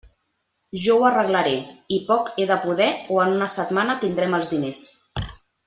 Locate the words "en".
3.27-3.37